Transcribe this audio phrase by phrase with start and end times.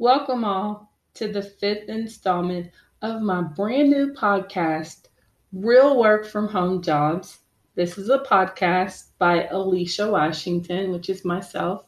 [0.00, 2.70] Welcome all to the fifth installment
[3.02, 5.08] of my brand new podcast,
[5.52, 7.40] Real Work from Home Jobs.
[7.74, 11.82] This is a podcast by Alicia Washington, which is myself.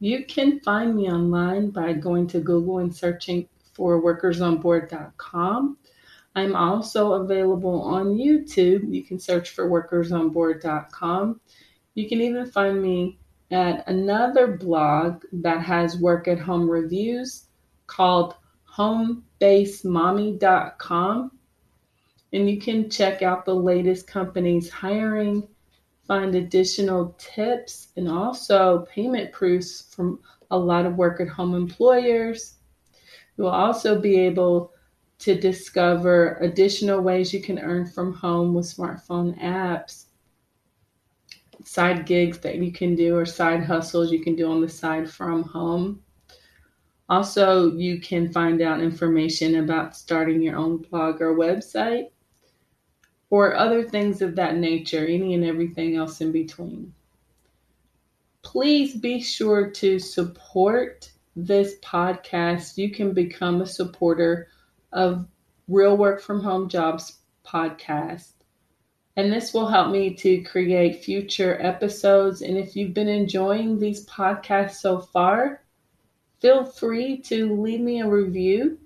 [0.00, 5.78] You can find me online by going to Google and searching for workersonboard.com.
[6.34, 8.92] I'm also available on YouTube.
[8.92, 11.40] You can search for workersonboard.com.
[11.94, 17.46] You can even find me at another blog that has work at home reviews
[17.86, 18.34] called
[18.76, 21.30] homebasemommy.com.
[22.32, 25.46] And you can check out the latest companies hiring,
[26.06, 30.18] find additional tips, and also payment proofs from
[30.50, 32.54] a lot of work at home employers.
[33.36, 34.72] You will also be able
[35.18, 40.06] to discover additional ways you can earn from home with smartphone apps
[41.66, 45.10] side gigs that you can do or side hustles you can do on the side
[45.10, 46.00] from home.
[47.08, 52.06] Also, you can find out information about starting your own blog or website
[53.30, 56.94] or other things of that nature, any and everything else in between.
[58.42, 62.78] Please be sure to support this podcast.
[62.78, 64.46] You can become a supporter
[64.92, 65.26] of
[65.66, 68.35] Real Work from Home Jobs podcast
[69.16, 72.42] and this will help me to create future episodes.
[72.42, 75.62] And if you've been enjoying these podcasts so far,
[76.40, 78.78] feel free to leave me a review,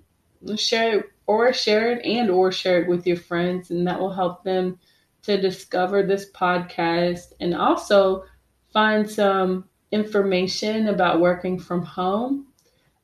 [0.55, 4.11] share it or share it and or share it with your friends and that will
[4.11, 4.77] help them
[5.21, 8.25] to discover this podcast and also
[8.73, 12.47] find some information about working from home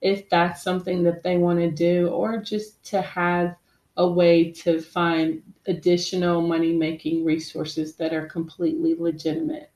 [0.01, 3.55] if that's something that they want to do or just to have
[3.97, 9.71] a way to find additional money making resources that are completely legitimate.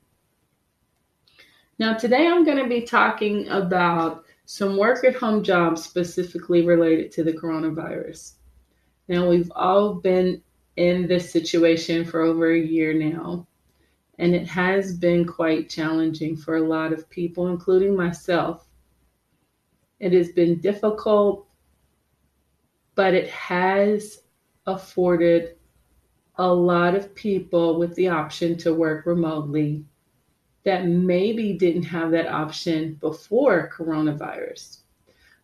[1.79, 7.11] Now, today I'm going to be talking about some work at home jobs specifically related
[7.13, 8.33] to the coronavirus.
[9.07, 10.43] Now, we've all been
[10.75, 13.47] in this situation for over a year now,
[14.19, 18.67] and it has been quite challenging for a lot of people, including myself.
[19.99, 21.47] It has been difficult
[22.96, 24.24] but it has
[24.66, 25.56] afforded
[26.35, 29.84] a lot of people with the option to work remotely
[30.63, 34.80] that maybe didn't have that option before coronavirus.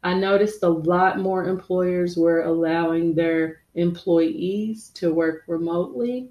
[0.03, 6.29] I noticed a lot more employers were allowing their employees to work remotely.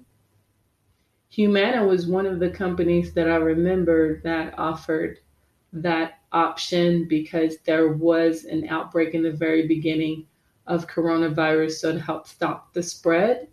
[1.29, 5.19] Humana was one of the companies that I remember that offered
[5.73, 10.25] that option because there was an outbreak in the very beginning
[10.67, 13.47] of coronavirus so to help stop the spread.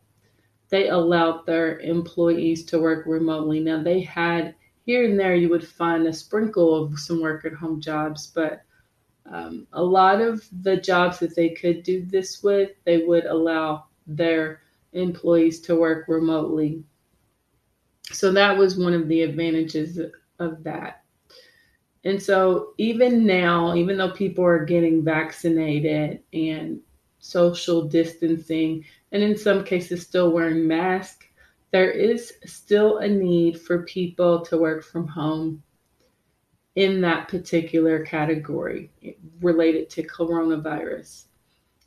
[0.68, 3.60] They allowed their employees to work remotely.
[3.60, 4.54] Now, they had
[4.84, 8.62] here and there, you would find a sprinkle of some work at home jobs, but
[9.30, 13.86] um, a lot of the jobs that they could do this with, they would allow
[14.06, 14.60] their
[14.92, 16.84] employees to work remotely.
[18.12, 19.98] So that was one of the advantages
[20.38, 21.02] of that.
[22.04, 26.80] And so even now, even though people are getting vaccinated and
[27.24, 31.26] social distancing, and in some cases, still wearing masks,
[31.70, 35.62] there is still a need for people to work from home
[36.76, 38.90] in that particular category
[39.40, 41.24] related to coronavirus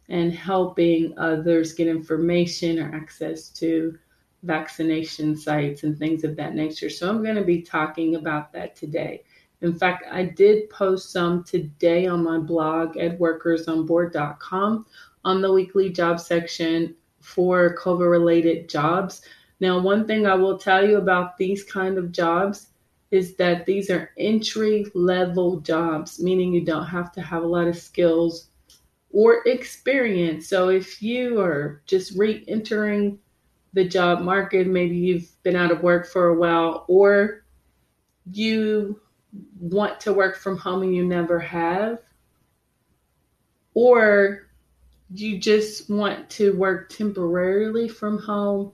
[0.09, 3.95] and helping others get information or access to
[4.41, 6.89] vaccination sites and things of that nature.
[6.89, 9.23] So, I'm going to be talking about that today.
[9.61, 14.85] In fact, I did post some today on my blog at workersonboard.com
[15.27, 19.21] on the weekly job section for COVID related jobs.
[19.59, 22.67] Now, one thing I will tell you about these kind of jobs,
[23.11, 27.67] is that these are entry level jobs, meaning you don't have to have a lot
[27.67, 28.49] of skills
[29.11, 30.47] or experience.
[30.47, 33.19] So if you are just re entering
[33.73, 37.43] the job market, maybe you've been out of work for a while, or
[38.31, 38.99] you
[39.59, 41.99] want to work from home and you never have,
[43.73, 44.46] or
[45.09, 48.73] you just want to work temporarily from home,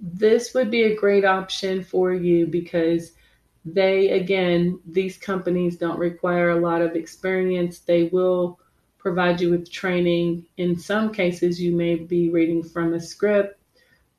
[0.00, 3.12] this would be a great option for you because
[3.64, 7.80] they, again, these companies don't require a lot of experience.
[7.80, 8.60] They will
[8.98, 10.46] provide you with training.
[10.56, 13.58] In some cases, you may be reading from a script,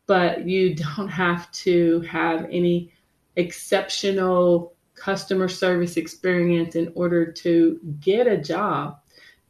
[0.05, 2.91] but you don't have to have any
[3.37, 8.99] exceptional customer service experience in order to get a job.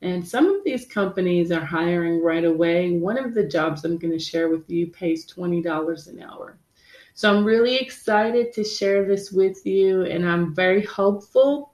[0.02, 2.92] And some of these companies are hiring right away.
[2.92, 6.58] One of the jobs I'm going to share with you pays $20 an hour.
[7.16, 11.74] So I'm really excited to share this with you, and I'm very hopeful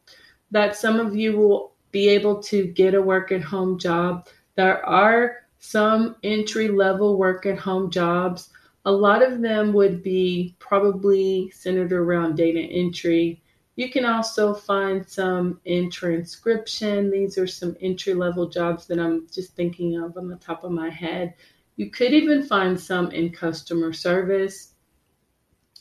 [0.51, 4.27] that some of you will be able to get a work at home job.
[4.55, 8.51] There are some entry level work at home jobs.
[8.85, 13.42] A lot of them would be probably centered around data entry.
[13.75, 17.09] You can also find some in transcription.
[17.09, 20.71] These are some entry level jobs that I'm just thinking of on the top of
[20.71, 21.33] my head.
[21.75, 24.73] You could even find some in customer service.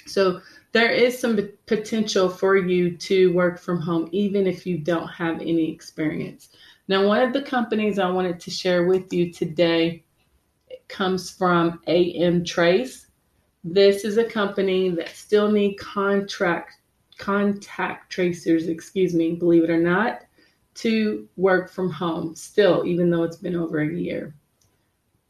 [0.07, 0.41] So
[0.73, 5.41] there is some potential for you to work from home, even if you don't have
[5.41, 6.49] any experience.
[6.89, 10.03] Now, one of the companies I wanted to share with you today
[10.89, 13.07] comes from AM Trace.
[13.65, 16.79] This is a company that still need contract
[17.23, 20.23] contact tracers, excuse me, believe it or not,
[20.75, 24.35] to work from home still, even though it's been over a year.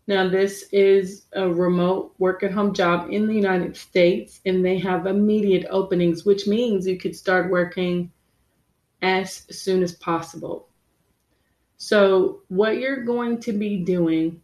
[0.07, 4.79] Now, this is a remote work at home job in the United States, and they
[4.79, 8.11] have immediate openings, which means you could start working
[9.03, 10.69] as soon as possible.
[11.77, 14.41] So, what you're going to be doing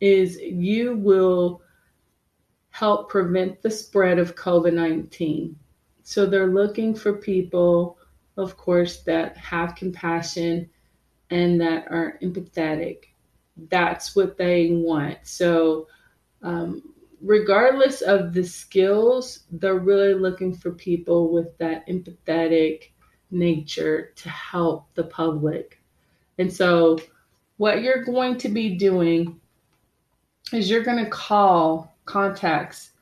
[0.00, 1.60] is you will
[2.70, 5.54] help prevent the spread of COVID 19.
[6.08, 7.98] So, they're looking for people,
[8.36, 10.70] of course, that have compassion
[11.30, 13.08] and that are empathetic
[13.70, 15.18] that's what they want.
[15.24, 15.88] So,
[16.42, 16.82] um,
[17.20, 22.90] regardless of the skills, they're really looking for people with that empathetic
[23.30, 25.80] nature to help the public.
[26.38, 26.98] And so,
[27.56, 29.40] what you're going to be doing
[30.52, 32.92] is you're going to call contacts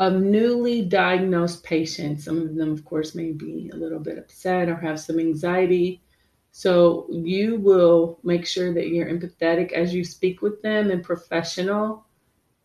[0.00, 2.24] of newly diagnosed patients.
[2.24, 6.02] Some of them, of course, may be a little bit upset or have some anxiety.
[6.50, 12.06] So you will make sure that you're empathetic as you speak with them and professional.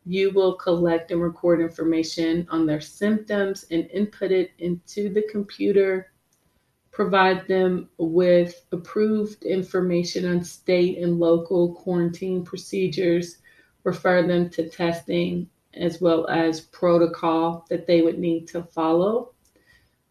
[0.05, 6.13] You will collect and record information on their symptoms and input it into the computer.
[6.91, 13.37] Provide them with approved information on state and local quarantine procedures.
[13.83, 19.31] Refer them to testing as well as protocol that they would need to follow.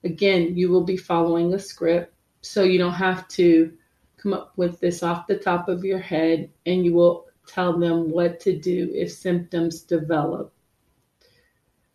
[0.04, 3.72] Again, you will be following a script so you don't have to
[4.16, 8.10] come up with this off the top of your head and you will tell them
[8.10, 10.52] what to do if symptoms develop.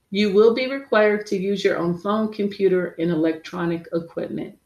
[0.09, 4.57] You will be required to use your own phone, computer, and electronic equipment.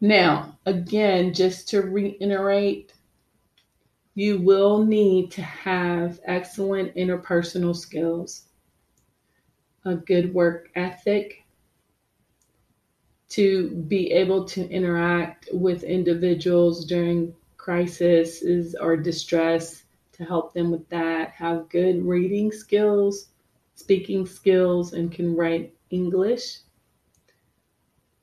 [0.00, 2.94] Now, again, just to reiterate,
[4.14, 8.46] you will need to have excellent interpersonal skills,
[9.84, 11.44] a good work ethic,
[13.28, 18.42] to be able to interact with individuals during crisis
[18.80, 23.28] or distress to help them with that, have good reading skills,
[23.76, 26.58] speaking skills, and can write English.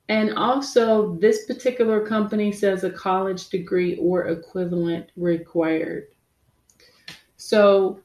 [0.10, 6.08] And also, this particular company says a college degree or equivalent required.
[7.36, 8.00] So,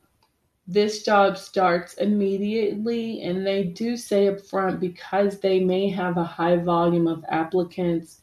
[0.67, 6.25] this job starts immediately and they do say up front because they may have a
[6.25, 8.21] high volume of applicants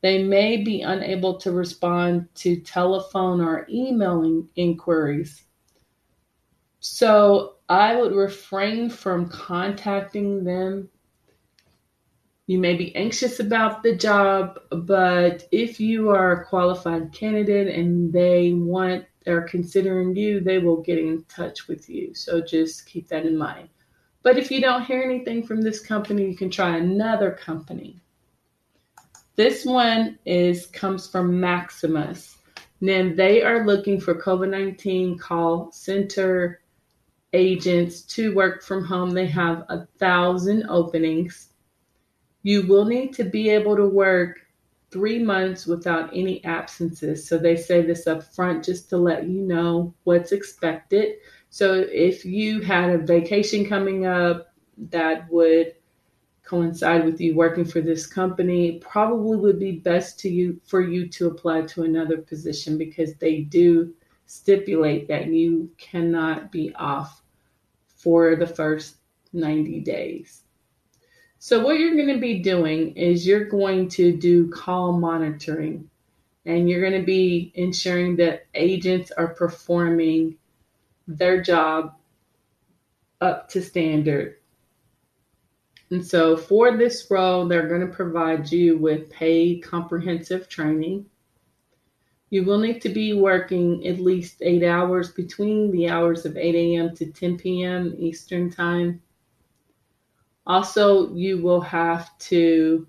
[0.00, 5.44] they may be unable to respond to telephone or emailing inquiries
[6.78, 10.88] so i would refrain from contacting them
[12.52, 18.12] you may be anxious about the job but if you are a qualified candidate and
[18.12, 22.14] they want are considering you, they will get in touch with you.
[22.14, 23.68] So just keep that in mind.
[24.22, 28.00] But if you don't hear anything from this company, you can try another company.
[29.34, 32.36] This one is comes from Maximus.
[32.80, 36.60] Then they are looking for COVID 19 call center
[37.32, 39.10] agents to work from home.
[39.10, 41.51] They have a thousand openings.
[42.42, 44.40] You will need to be able to work
[44.90, 47.26] three months without any absences.
[47.26, 51.16] So they say this up front just to let you know what's expected.
[51.50, 54.54] So if you had a vacation coming up
[54.90, 55.74] that would
[56.44, 61.08] coincide with you working for this company, probably would be best to you for you
[61.08, 63.94] to apply to another position because they do
[64.26, 67.22] stipulate that you cannot be off
[67.96, 68.96] for the first
[69.32, 70.41] 90 days.
[71.44, 75.90] So, what you're going to be doing is you're going to do call monitoring
[76.46, 80.36] and you're going to be ensuring that agents are performing
[81.08, 81.96] their job
[83.20, 84.36] up to standard.
[85.90, 91.06] And so, for this role, they're going to provide you with paid comprehensive training.
[92.30, 96.54] You will need to be working at least eight hours between the hours of 8
[96.54, 96.94] a.m.
[96.94, 97.96] to 10 p.m.
[97.98, 99.02] Eastern Time
[100.46, 102.86] also, you will have to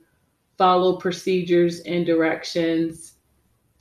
[0.57, 3.15] follow procedures and directions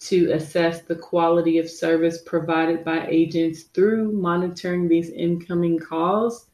[0.01, 6.47] to assess the quality of service provided by agents through monitoring these incoming calls.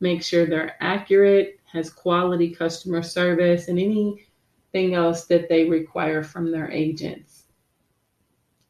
[0.00, 6.50] Make sure they're accurate, has quality customer service, and anything else that they require from
[6.50, 7.44] their agents.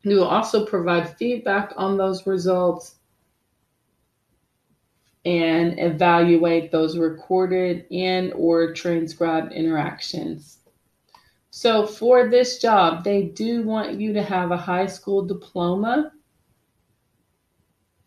[0.02, 2.99] You will also provide feedback on those results
[5.24, 10.58] and evaluate those recorded and or transcribed interactions.
[11.50, 16.12] So for this job, they do want you to have a high school diploma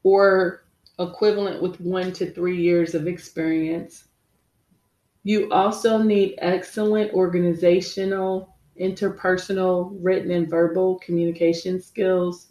[0.03, 0.65] or
[0.99, 4.05] equivalent with 1 to 3 years of experience.
[5.23, 12.47] You also need excellent organizational, interpersonal, written and verbal communication skills.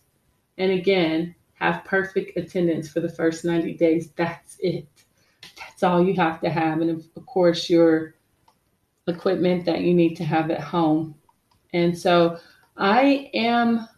[0.59, 4.11] And again, have perfect attendance for the first 90 days.
[4.16, 4.88] That's it.
[5.59, 6.81] That's all you have to have.
[6.81, 8.16] And of course, your
[9.07, 11.14] equipment that you need to have at home.
[11.73, 12.38] And so
[12.76, 13.88] I am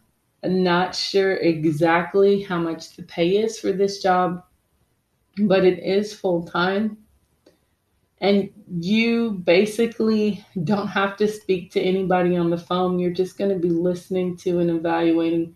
[0.43, 4.43] not sure exactly how much the pay is for this job,
[5.39, 6.97] but it is full time.
[8.21, 12.99] And you basically don't have to speak to anybody on the phone.
[12.99, 15.55] You're just going to be listening to and evaluating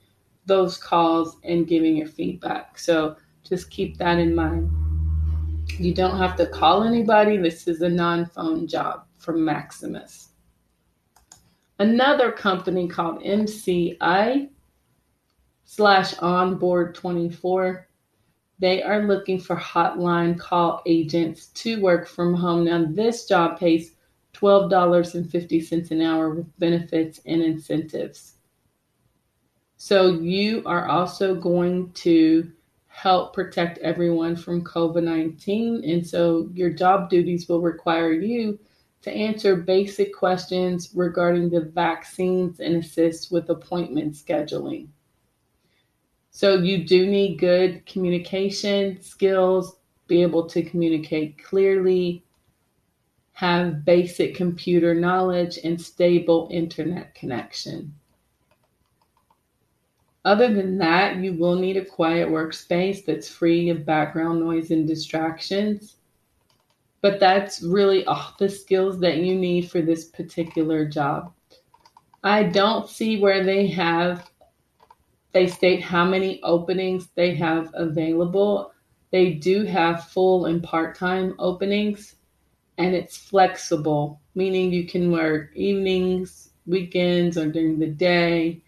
[0.49, 2.77] those calls and giving your feedback.
[2.77, 3.15] So
[3.47, 4.69] just keep that in mind.
[5.79, 7.37] You don't have to call anybody.
[7.37, 10.29] This is a non phone job from Maximus.
[11.77, 14.49] Another company called MCI
[15.63, 17.87] slash Onboard 24.
[18.59, 22.65] They are looking for hotline call agents to work from home.
[22.65, 23.95] Now, this job pays
[24.33, 28.38] $12.50 an hour with benefits and incentives.
[29.81, 32.51] So you are also going to
[32.87, 35.89] help protect everyone from COVID 19.
[35.89, 38.59] And so your job duties will require you
[39.03, 44.89] to answer basic questions regarding the vaccines and assist with appointment scheduling.
[46.29, 52.25] So you do need good communication skills, be able to communicate clearly,
[53.31, 57.93] have basic computer knowledge, and stable internet connection.
[60.25, 64.87] Other than that, you will need a quiet workspace that's free of background noise and
[64.87, 65.95] distractions.
[67.01, 71.33] But that's really all the skills that you need for this particular job.
[72.21, 74.29] I don't see where they have,
[75.31, 78.73] they state how many openings they have available.
[79.11, 82.15] They do have full and part time openings,
[82.77, 88.61] and it's flexible, meaning you can work evenings, weekends, or during the day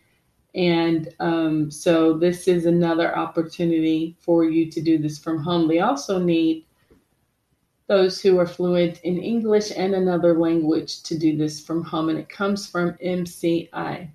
[0.54, 5.68] and um, so this is another opportunity for you to do this from home.
[5.68, 6.66] They also need
[7.88, 12.18] those who are fluent in English and another language to do this from home, and
[12.18, 14.10] it comes from MCI.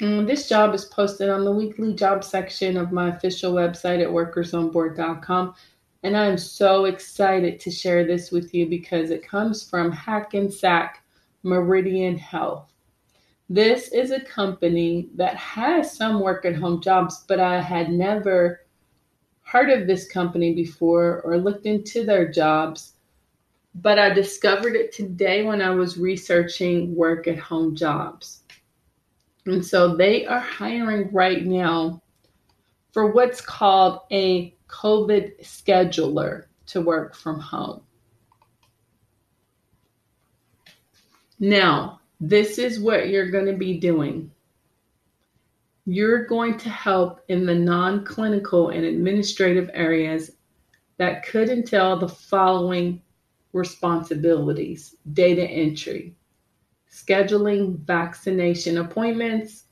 [0.00, 4.08] And this job is posted on the weekly job section of my official website at
[4.08, 5.54] workersonboard.com.
[6.02, 11.02] And I'm so excited to share this with you because it comes from Hackensack
[11.42, 12.72] Meridian Health.
[13.48, 18.62] This is a company that has some work at home jobs, but I had never
[19.42, 22.94] heard of this company before or looked into their jobs.
[23.76, 28.42] But I discovered it today when I was researching work at home jobs.
[29.44, 32.02] And so they are hiring right now
[32.92, 37.82] for what's called a COVID scheduler to work from home.
[41.38, 44.30] Now, this is what you're going to be doing.
[45.84, 50.32] You're going to help in the non clinical and administrative areas
[50.98, 53.02] that could entail the following
[53.52, 56.16] responsibilities data entry,
[56.90, 59.64] scheduling vaccination appointments,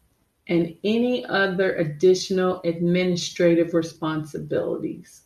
[0.48, 5.22] and any other additional administrative responsibilities.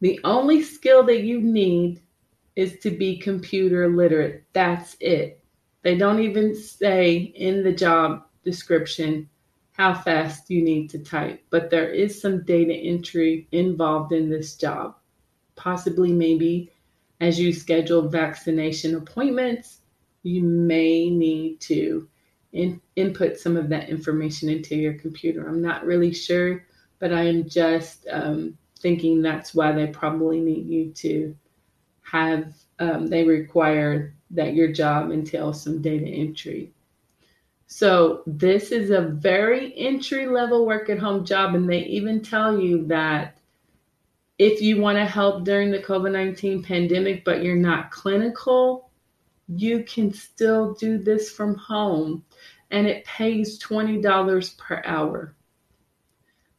[0.00, 2.02] The only skill that you need
[2.60, 4.44] is to be computer literate.
[4.52, 5.42] That's it.
[5.80, 9.30] They don't even say in the job description
[9.72, 14.56] how fast you need to type, but there is some data entry involved in this
[14.56, 14.96] job.
[15.56, 16.70] Possibly, maybe
[17.22, 19.80] as you schedule vaccination appointments,
[20.22, 22.06] you may need to
[22.52, 25.48] in, input some of that information into your computer.
[25.48, 26.66] I'm not really sure,
[26.98, 31.34] but I am just um, thinking that's why they probably need you to
[32.10, 36.72] have, um, they require that your job entails some data entry.
[37.66, 42.58] So, this is a very entry level work at home job, and they even tell
[42.58, 43.38] you that
[44.38, 48.90] if you want to help during the COVID 19 pandemic, but you're not clinical,
[49.46, 52.24] you can still do this from home
[52.70, 55.34] and it pays $20 per hour.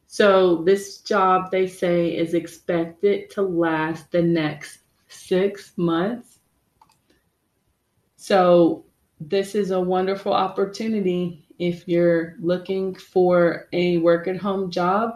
[0.06, 4.81] So, this job, they say, is expected to last the next
[5.12, 6.38] six months.
[8.16, 8.84] So,
[9.20, 15.14] this is a wonderful opportunity if you're looking for a work at home job.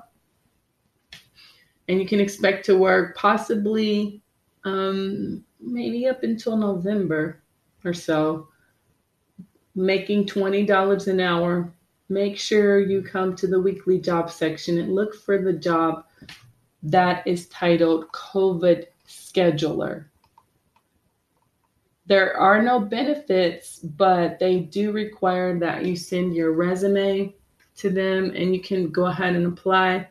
[1.89, 4.23] And you can expect to work possibly
[4.65, 7.43] um, maybe up until November
[7.85, 8.49] or so
[9.77, 11.73] making $20 an hour,
[12.09, 16.05] make sure you come to the weekly job section and look for the job
[16.83, 18.87] that is titled COVID
[19.37, 20.07] Scheduler.
[22.07, 27.35] There are no benefits, but they do require that you send your resume
[27.77, 30.09] to them and you can go ahead and apply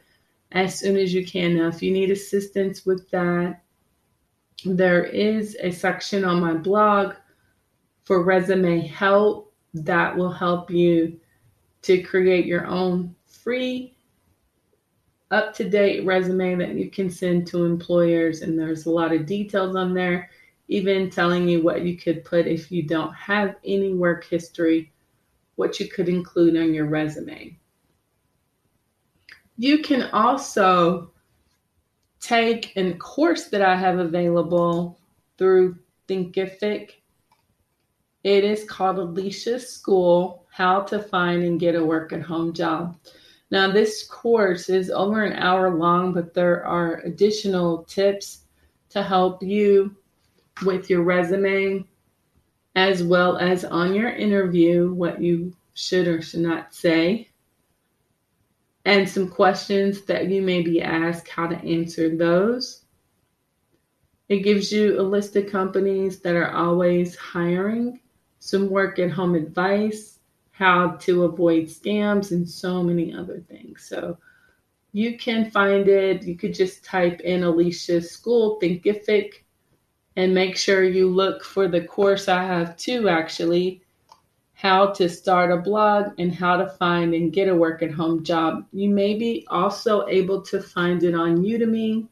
[0.51, 1.57] as soon as you can.
[1.57, 3.63] Now, if you need assistance with that,
[4.65, 7.13] there is a section on my blog
[8.03, 11.19] for resume help that will help you
[11.83, 13.94] to create your own free
[15.31, 18.41] up to date resume that you can send to employers.
[18.41, 20.29] And there's a lot of details on there,
[20.67, 24.91] even telling you what you could put if you don't have any work history,
[25.55, 27.57] what you could include on your resume.
[29.57, 31.11] You can also
[32.19, 34.99] take a course that I have available
[35.37, 36.91] through Thinkific
[38.25, 42.97] it is called Alicia's School How to Find and Get a Work at Home Job.
[43.51, 48.41] Now, this course is over an hour long, but there are additional tips
[48.89, 49.95] to help you
[50.65, 51.85] with your resume
[52.75, 57.29] as well as on your interview, what you should or should not say,
[58.83, 62.83] and some questions that you may be asked how to answer those.
[64.27, 67.99] It gives you a list of companies that are always hiring
[68.39, 70.14] some work at home advice,
[70.57, 73.85] how to avoid scams, and so many other things.
[73.87, 74.17] So
[74.93, 76.23] you can find it.
[76.23, 79.43] You could just type in Alicia's School Thinkific
[80.15, 83.81] and make sure you look for the course I have too, actually
[84.53, 88.23] how to start a blog and how to find and get a work at home
[88.23, 88.65] job.
[88.71, 92.07] You may be also able to find it on Udemy.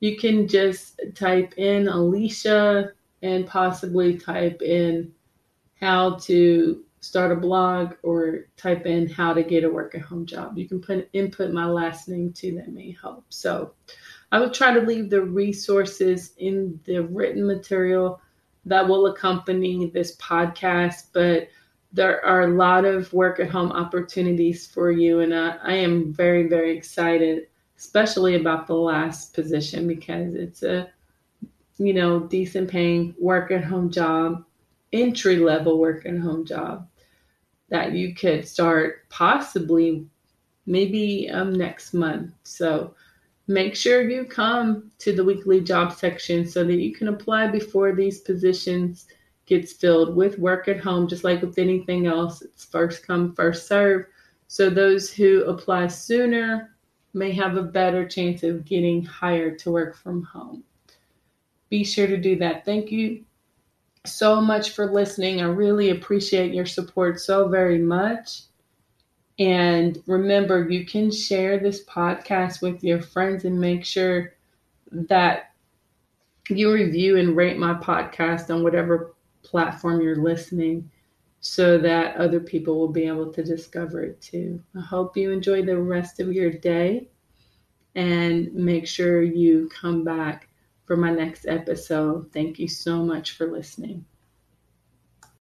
[0.00, 5.12] You can just type in Alicia and possibly type in
[5.78, 10.26] how to start a blog or type in how to get a work at home
[10.26, 10.56] job.
[10.56, 13.24] You can put input my last name too, that may help.
[13.30, 13.72] So
[14.32, 18.20] I will try to leave the resources in the written material
[18.66, 21.48] that will accompany this podcast, but
[21.92, 25.20] there are a lot of work at home opportunities for you.
[25.20, 30.90] And I, I am very, very excited, especially about the last position because it's a,
[31.78, 34.44] you know, decent paying work at home job
[34.92, 36.86] entry level work at home job
[37.70, 40.06] that you could start possibly
[40.66, 42.32] maybe um, next month.
[42.42, 42.94] So
[43.46, 47.94] make sure you come to the weekly job section so that you can apply before
[47.94, 49.06] these positions
[49.46, 52.42] gets filled with work at home just like with anything else.
[52.42, 54.06] It's first come first serve.
[54.46, 56.76] So those who apply sooner
[57.14, 60.62] may have a better chance of getting hired to work from home.
[61.68, 62.64] Be sure to do that.
[62.64, 63.24] Thank you
[64.04, 65.40] so much for listening.
[65.40, 68.42] I really appreciate your support so very much.
[69.38, 74.34] And remember, you can share this podcast with your friends and make sure
[74.92, 75.52] that
[76.48, 80.90] you review and rate my podcast on whatever platform you're listening
[81.40, 84.62] so that other people will be able to discover it too.
[84.76, 87.08] I hope you enjoy the rest of your day
[87.94, 90.49] and make sure you come back
[90.90, 92.32] for my next episode.
[92.32, 94.06] Thank you so much for listening.